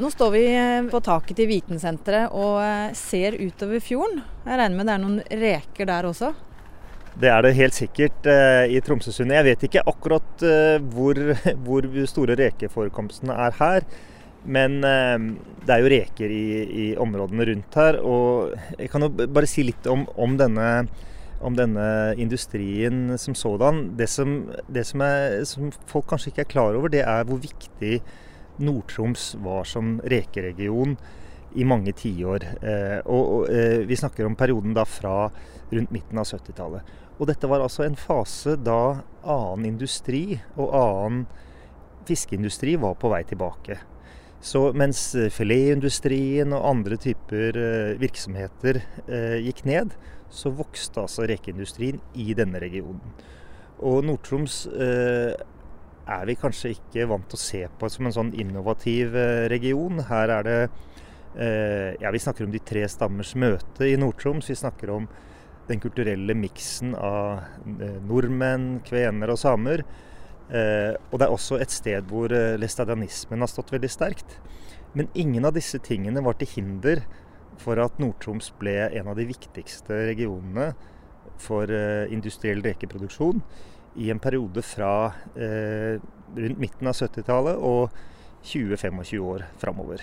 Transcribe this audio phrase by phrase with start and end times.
[0.00, 4.22] Nå står vi eh, på taket til Vitensenteret og eh, ser utover fjorden.
[4.46, 6.30] Jeg regner med det er noen reker der også?
[7.20, 9.36] Det er det helt sikkert eh, i Tromsøsundet.
[9.36, 11.20] Jeg vet ikke akkurat eh, hvor,
[11.66, 13.84] hvor, store rekeforekomstene er her.
[14.48, 15.26] Men eh,
[15.66, 18.00] det er jo reker i, i, områdene rundt her.
[18.00, 20.70] Og jeg kan jo bare si litt om, om, denne,
[21.44, 23.84] om denne, industrien som sådan.
[24.00, 27.44] Det, som, det som, er, som folk kanskje ikke er klar over, det er hvor
[27.44, 28.00] viktig
[28.60, 30.96] Nord-Troms var som rekeregion
[31.54, 32.44] i mange tiår.
[32.62, 35.30] Eh, og, eh, vi snakker om perioden da fra
[35.70, 36.82] rundt midten av 70-tallet.
[37.18, 41.26] Og dette var altså en fase da annen industri og annen
[42.08, 43.78] fiskeindustri var på vei tilbake.
[44.40, 48.80] Så mens filetindustrien og andre typer eh, virksomheter
[49.44, 49.92] gikk ned,
[50.30, 53.02] så vokste altså rekeindustrien i denne regionen.
[53.82, 54.66] Og Nord-Troms
[56.10, 60.02] er vi kanskje ikke vant til å se på som en sånn innovativ eh, region.
[60.08, 64.50] Her er det eh, Ja, vi snakker om de tre stammers møte i Nord-Troms.
[64.50, 65.08] Vi snakker om
[65.70, 67.44] den kulturelle miksen av
[67.78, 69.84] eh, nordmenn, kvener og samer.
[70.50, 74.32] Og det er også et sted hvor læstadianismen har stått veldig sterkt.
[74.98, 77.04] Men ingen av disse tingene var til hinder
[77.62, 80.72] for at Nord-Troms ble en av de viktigste regionene
[81.38, 81.70] for
[82.10, 83.44] industriell rekeproduksjon
[84.00, 86.00] i en periode fra eh,
[86.36, 87.92] rundt midten av 70-tallet og
[88.46, 90.02] 20-25 år framover.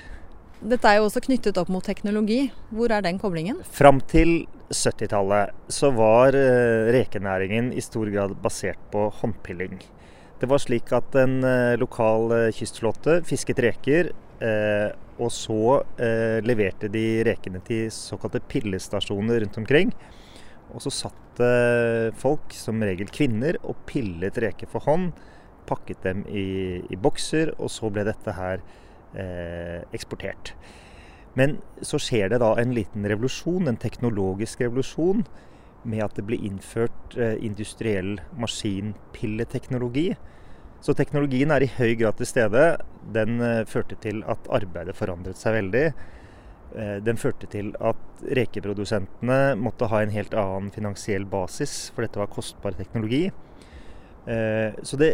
[0.57, 2.47] Dette er jo også knyttet opp mot teknologi.
[2.73, 3.59] Hvor er den koblingen?
[3.73, 9.77] Fram til 70-tallet så var eh, rekenæringen i stor grad basert på håndpilling.
[10.37, 14.11] Det var slik at en eh, lokal kystflåte fisket reker,
[14.45, 19.93] eh, og så eh, leverte de rekene til såkalte pillestasjoner rundt omkring.
[20.73, 25.11] Og så satt det folk, som regel kvinner, og pillet reker for hånd.
[25.67, 28.63] Pakket dem i, i bokser, og så ble dette her
[29.13, 30.53] eh, eksportert.
[31.37, 35.25] Men så skjer det da en liten revolusjon, en teknologisk revolusjon,
[35.87, 40.09] med at det blir innført eh, industriell maskinpilleteknologi.
[40.83, 42.65] Så teknologien er i høy grad til stede.
[43.13, 45.85] Den eh, førte til at arbeidet forandret seg veldig.
[46.75, 52.19] Eh, den førte til at rekeprodusentene måtte ha en helt annen finansiell basis, for dette
[52.19, 53.27] var kostbar teknologi.
[54.27, 55.13] Eh, så det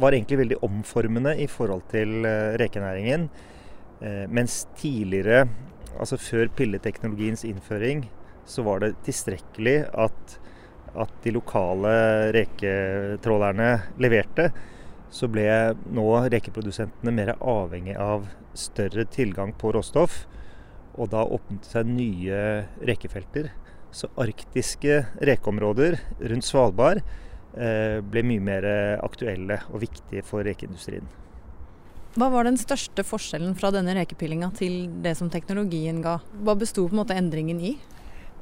[0.00, 3.30] var egentlig veldig omformende i forhold til eh, rekenæringen.
[4.28, 5.46] Mens tidligere,
[5.96, 8.02] altså før pilleteknologiens innføring,
[8.44, 10.34] så var det tilstrekkelig at,
[10.92, 11.94] at de lokale
[12.36, 14.50] reketrålerne leverte.
[15.08, 15.48] Så ble
[15.96, 20.26] nå rekeprodusentene mer avhengig av større tilgang på råstoff
[20.96, 22.40] og da åpnet det seg nye
[22.88, 23.50] rekefelter.
[23.94, 25.98] Så arktiske rekeområder
[26.32, 28.66] rundt Svalbard eh, ble mye mer
[29.04, 31.06] aktuelle og viktige for rekeindustrien.
[32.16, 36.18] Hva var den største forskjellen fra denne rekepillinga til det som teknologien ga?
[36.44, 37.74] Hva besto på en måte endringen i?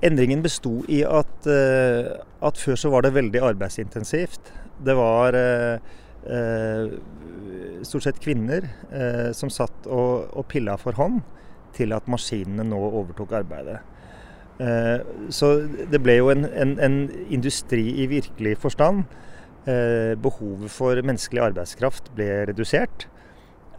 [0.04, 2.14] Endringen besto i at, eh,
[2.44, 4.52] at, før så var det veldig arbeidsintensivt.
[4.84, 5.78] Det var eh,
[7.84, 8.64] stort sett kvinner
[9.36, 11.18] som satt og, og pilla for hånd
[11.74, 13.80] til at maskinene nå overtok arbeidet.
[14.62, 15.00] Eh,
[15.34, 15.50] så
[15.90, 16.98] det ble jo en, en, en
[17.32, 19.04] industri i virkelig forstand.
[19.66, 23.08] Eh, behovet for menneskelig arbeidskraft ble redusert.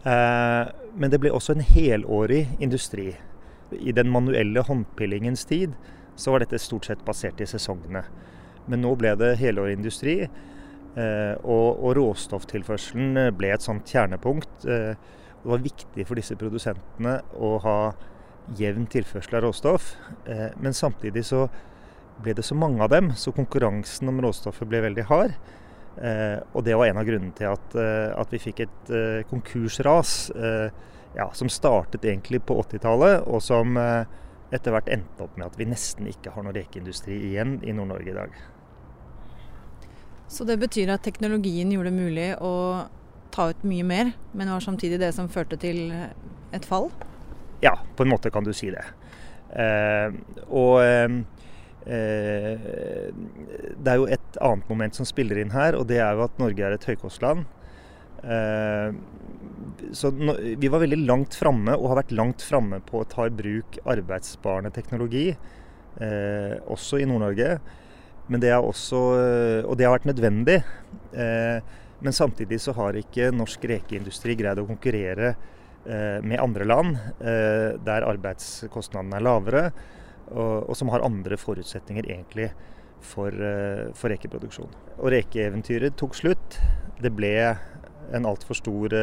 [0.04, 0.64] Eh,
[0.96, 3.14] men det ble også en helårig industri.
[3.72, 5.74] I den manuelle håndpillingens tid
[6.16, 8.04] så var dette stort sett basert i sesongene.
[8.66, 10.14] Men nå ble det helårig industri,
[10.96, 14.64] og, og råstofftilførselen ble et sånt kjernepunkt.
[15.46, 17.78] Det var viktig for disse produsentene å ha
[18.58, 19.92] jevn tilførsel av råstoff.
[20.26, 21.44] Eh, men samtidig så
[22.18, 25.36] ble det så mange av dem, så konkurransen om råstoffet ble veldig hard.
[26.02, 28.92] Eh, og det var en av grunnene til at, eh, at vi fikk et
[29.30, 30.32] konkursras
[31.14, 35.70] ja, som startet egentlig på 80-tallet, og som etter hvert endte opp med at vi
[35.70, 38.34] nesten ikke har noen rekeindustri igjen i Nord-Norge i dag.
[40.26, 42.54] Så det betyr at teknologien gjorde det mulig å
[43.34, 45.90] ta ut mye mer, men var samtidig det som førte til
[46.54, 46.90] et fall?
[47.64, 48.84] Ja, på en måte kan du si det.
[49.56, 50.12] Eh,
[50.50, 51.18] og eh,
[51.86, 52.66] eh,
[53.76, 56.40] det er jo et annet moment som spiller inn her, og det er jo at
[56.42, 57.46] Norge er et høykostland.
[58.22, 58.90] Eh,
[59.96, 63.28] så no, vi var veldig langt framme, og har vært langt framme på å ta
[63.28, 67.56] i bruk arbeidssparende teknologi, eh, også i Nord-Norge.
[68.26, 69.00] Men det er også,
[69.70, 70.56] og det har vært nødvendig.
[71.14, 71.60] Eh,
[71.98, 77.76] men samtidig så har ikke norsk rekeindustri greid å konkurrere eh, med andre land eh,
[77.80, 79.66] der arbeidskostnadene er lavere,
[80.26, 82.50] og, som har andre forutsetninger egentlig
[83.00, 84.72] for, eh, for rekeproduksjon.
[84.98, 86.58] Og rekeeventyret tok slutt.
[87.00, 87.32] Det ble
[88.16, 88.94] en altfor stor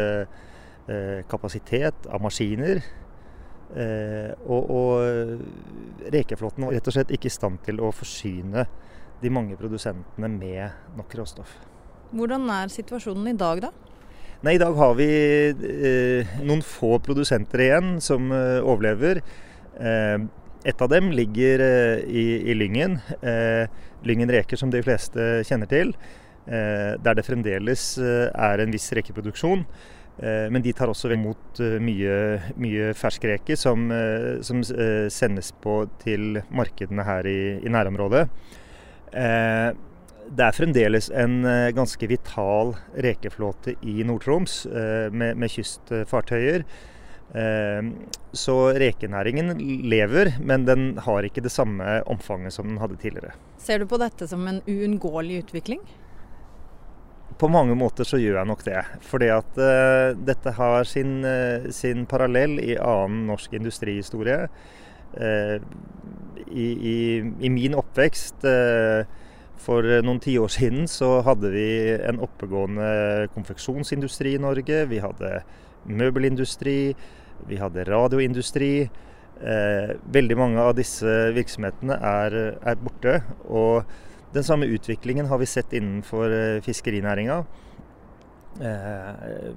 [1.32, 2.82] kapasitet av maskiner.
[4.44, 8.66] Og, og rekeflåten var rett og slett ikke i stand til å forsyne
[9.24, 11.56] de mange produsentene med nok råstoff.
[12.14, 13.72] Hvordan er situasjonen i dag, da?
[14.44, 15.08] Nei, I dag har vi
[15.50, 19.22] eh, noen få produsenter igjen som eh, overlever.
[19.80, 20.26] Eh,
[20.68, 23.00] et av dem ligger eh, i, i, Lyngen.
[23.24, 23.66] Eh,
[24.04, 25.96] lyngen reker, som de fleste kjenner til.
[26.46, 29.66] Eh, der det fremdeles er en viss rekeproduksjon.
[30.14, 32.18] Men de tar også imot mye,
[32.62, 33.88] mye fersk reke som,
[34.46, 38.22] som sendes på til markedene her i, i nærområdet.
[39.10, 39.72] Eh,
[40.30, 42.74] det er fremdeles en eh, ganske vital
[43.06, 46.66] rekeflåte i Nord-Troms eh, med, med, kystfartøyer.
[48.38, 49.56] Så rekenæringen
[49.90, 53.32] lever, men den har ikke det samme omfanget som den hadde tidligere.
[53.58, 55.82] Ser du på dette som en uunngåelig utvikling?
[57.42, 58.84] På mange måter så gjør jeg nok det.
[59.08, 59.58] Fordi at
[60.30, 61.26] dette har sin,
[61.74, 64.44] sin, parallell i annen norsk industrihistorie.
[65.18, 68.46] I, i, i, min oppvekst
[69.62, 74.84] for noen tiår siden så hadde vi en oppegående konfeksjonsindustri i Norge.
[74.92, 75.42] Vi hadde
[75.88, 76.94] møbelindustri,
[77.48, 78.74] vi hadde radioindustri.
[79.44, 83.20] Eh, veldig mange av disse virksomhetene er, er, borte.
[83.50, 83.84] Og
[84.36, 87.42] den samme utviklingen har vi sett innenfor eh, fiskerinæringa.
[88.62, 89.50] Eh,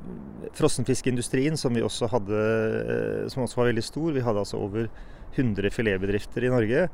[0.56, 4.10] frossenfiskindustrien, som vi også hadde, eh, som også var veldig stor.
[4.12, 4.88] Vi hadde altså over
[5.37, 6.88] 100 filetbedrifter i Norge.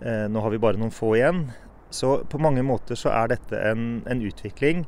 [0.00, 1.50] Eh, nå har vi bare noen få igjen.
[1.92, 4.86] Så på mange måter så er dette en, en utvikling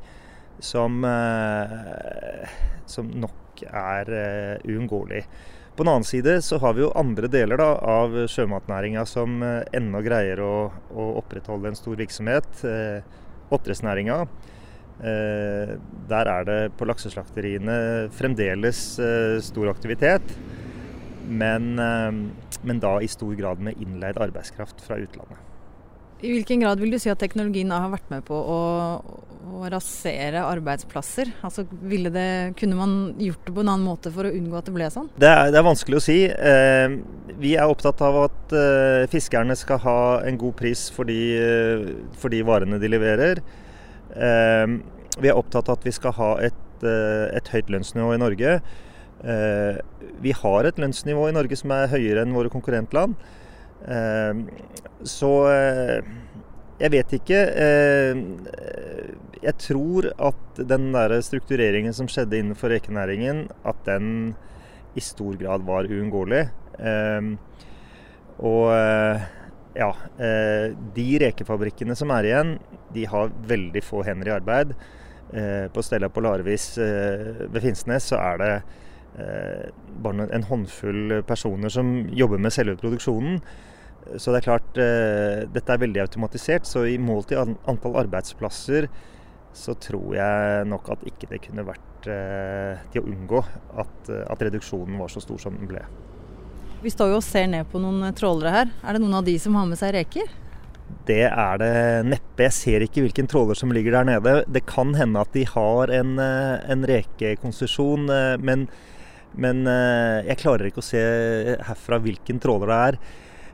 [0.59, 2.49] som, eh,
[2.87, 5.25] som, nok er eh, uunngåelig.
[5.77, 9.61] På den annen side så har vi jo andre deler da, av sjømatnæringa som eh,
[9.77, 10.55] ennå greier å,
[10.95, 12.65] å, opprettholde en stor virksomhet.
[12.65, 13.23] Eh,
[13.53, 14.23] Oppdrettsnæringa.
[15.05, 15.75] Eh,
[16.09, 17.77] der er det på lakseslakteriene
[18.15, 20.37] fremdeles eh, stor aktivitet.
[21.25, 21.73] Men,
[22.69, 25.54] men da i stor grad med innleid arbeidskraft fra utlandet.
[26.23, 28.61] I hvilken grad vil du si at teknologien har vært med på å,
[29.51, 31.33] å rasere arbeidsplasser?
[31.45, 32.29] Altså, det,
[32.61, 35.11] kunne man gjort det på en annen måte for å unngå at det ble sånn?
[35.21, 36.19] Det er, det er vanskelig å si.
[36.31, 36.97] Eh,
[37.43, 41.87] vi er opptatt av at eh, fiskerne skal ha en god pris for de, eh,
[42.21, 43.43] for de varene de leverer.
[44.15, 44.67] Eh,
[45.19, 48.59] vi er opptatt av at vi skal ha et, eh, et høyt lønnsnivå i Norge.
[50.21, 53.15] Vi har et lønnsnivå i Norge som er høyere enn våre konkurrentland.
[53.89, 54.47] Ehm,
[55.05, 56.07] så eh,
[56.81, 57.41] jeg vet ikke.
[57.61, 58.25] Ehm,
[59.45, 64.35] jeg tror at den der struktureringen som skjedde innenfor rekenæringen, at den
[64.97, 66.47] i stor grad var uunngåelig.
[66.81, 67.37] Ehm,
[68.41, 69.27] og eh,
[69.77, 69.91] ja,
[70.23, 72.57] eh, de rekefabrikkene som er igjen,
[72.95, 74.77] de har veldig få hender i arbeid.
[75.75, 78.51] På Stella Polarvis ved Finnsnes så er det
[80.05, 83.41] bare en håndfull personer som jobber med selve produksjonen.
[84.19, 86.69] Så det er klart, eh, dette er veldig automatisert.
[86.69, 88.89] Så i mål til antall arbeidsplasser
[89.55, 93.41] så tror jeg nok at ikke det kunne vært eh, til å unngå
[93.81, 95.85] at, eh, at, reduksjonen var så stor som den ble.
[96.85, 98.73] Vi står jo og ser ned på noen trålere her.
[98.85, 100.29] Er det noen av de som har med seg reker?
[101.09, 101.75] Det er det
[102.11, 102.45] neppe.
[102.45, 104.35] Jeg ser ikke hvilken tråler som ligger der nede.
[104.53, 108.05] Det kan hende at de har en, en rekekonsesjon,
[108.45, 108.67] men,
[109.33, 109.65] men
[110.29, 111.01] jeg klarer ikke å se
[111.65, 113.01] herfra hvilken tråler det er.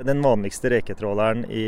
[0.07, 1.67] Den vanligste reketråleren i,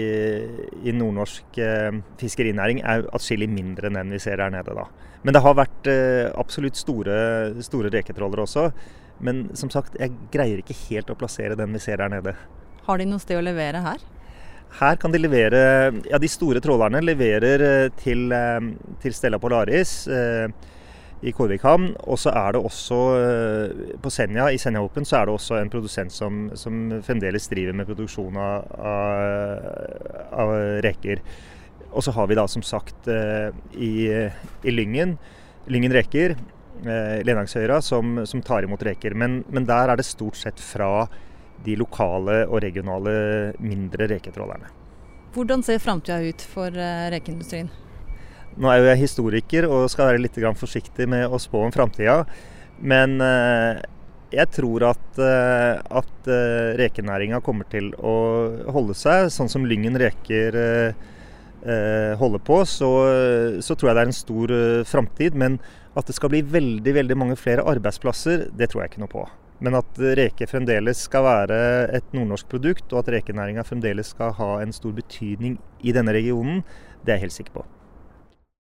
[0.88, 4.72] i nordnorsk eh, fiskerinæring er atskillig mindre enn den vi ser her nede.
[4.72, 4.86] da.
[5.22, 7.16] Men det har vært eh, absolutt store,
[7.62, 8.70] store reketrålere også.
[9.22, 12.34] Men som sagt, jeg greier ikke helt å plassere den vi ser her nede.
[12.88, 14.02] Har de noe sted å levere her?
[14.80, 15.62] Her kan de levere
[16.08, 18.70] Ja, de store trålerne leverer eh, til, eh,
[19.02, 20.06] til Stella Polaris.
[20.08, 20.48] Eh,
[21.22, 21.92] i Kårvik havn.
[22.10, 25.58] Og så er det også eh, på Senja, i Senja Open så er det også
[25.60, 29.68] en produsent som, som fremdeles driver med produksjon av, av,
[30.42, 31.22] av, reker.
[31.92, 35.16] Og så har vi da som sagt eh, i, i Lyngen,
[35.70, 36.34] Lyngen reker,
[36.82, 39.14] eh, Lenangshøyra, som, som, tar imot reker.
[39.14, 41.06] Men, men, der er det stort sett fra
[41.62, 43.12] de lokale og regionale
[43.62, 44.72] mindre reketrålerne.
[45.32, 46.74] Hvordan ser framtida ut for
[47.14, 47.70] rekeindustrien?
[48.60, 52.22] Nå er jo jeg historiker og skal være litt forsiktig med å spå om framtida.
[52.82, 53.80] Men eh,
[54.32, 58.14] jeg tror at, eh, at eh, rekenæringa kommer til å
[58.74, 60.58] holde seg sånn som Lyngen reker
[62.18, 62.56] holder på.
[62.66, 62.88] Så,
[63.62, 64.52] så tror jeg det er en stor
[64.90, 65.36] framtid.
[65.38, 65.60] Men
[65.94, 69.22] at det skal bli veldig, veldig mange flere arbeidsplasser, det tror jeg ikke noe på.
[69.62, 71.60] Men at reke fremdeles skal være
[71.94, 75.54] et nordnorsk produkt, og at rekenæringa fremdeles skal ha en stor betydning
[75.86, 76.64] i denne regionen,
[77.04, 77.64] det er jeg helt sikker på.